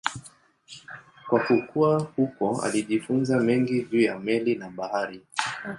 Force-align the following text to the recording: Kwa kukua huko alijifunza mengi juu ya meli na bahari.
Kwa 1.29 1.39
kukua 1.39 1.99
huko 2.15 2.61
alijifunza 2.63 3.39
mengi 3.39 3.83
juu 3.83 4.01
ya 4.01 4.19
meli 4.19 4.55
na 4.55 4.69
bahari. 4.69 5.21